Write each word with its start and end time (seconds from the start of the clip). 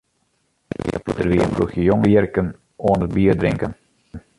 Der 0.75 1.29
wie 1.29 1.39
in 1.43 1.53
ploechje 1.53 1.83
jonges 1.89 2.03
bolbjirken 2.07 2.49
oan 2.89 3.05
it 3.05 3.15
bierdrinken. 3.15 3.71